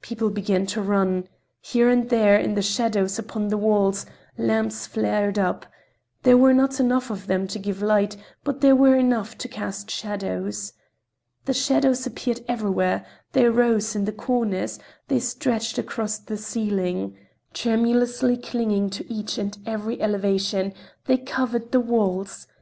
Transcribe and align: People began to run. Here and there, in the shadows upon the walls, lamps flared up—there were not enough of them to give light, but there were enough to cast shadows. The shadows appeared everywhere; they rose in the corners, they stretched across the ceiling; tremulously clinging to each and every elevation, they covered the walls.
People 0.00 0.30
began 0.30 0.64
to 0.68 0.80
run. 0.80 1.28
Here 1.60 1.90
and 1.90 2.08
there, 2.08 2.38
in 2.40 2.54
the 2.54 2.62
shadows 2.62 3.18
upon 3.18 3.48
the 3.48 3.58
walls, 3.58 4.06
lamps 4.38 4.86
flared 4.86 5.38
up—there 5.38 6.38
were 6.38 6.54
not 6.54 6.80
enough 6.80 7.10
of 7.10 7.26
them 7.26 7.46
to 7.48 7.58
give 7.58 7.82
light, 7.82 8.16
but 8.42 8.62
there 8.62 8.74
were 8.74 8.96
enough 8.96 9.36
to 9.36 9.48
cast 9.48 9.90
shadows. 9.90 10.72
The 11.44 11.52
shadows 11.52 12.06
appeared 12.06 12.40
everywhere; 12.48 13.04
they 13.32 13.50
rose 13.50 13.94
in 13.94 14.06
the 14.06 14.12
corners, 14.12 14.78
they 15.08 15.20
stretched 15.20 15.76
across 15.76 16.16
the 16.16 16.38
ceiling; 16.38 17.14
tremulously 17.52 18.38
clinging 18.38 18.88
to 18.88 19.04
each 19.12 19.36
and 19.36 19.58
every 19.66 20.00
elevation, 20.00 20.72
they 21.04 21.18
covered 21.18 21.70
the 21.70 21.80
walls. 21.80 22.46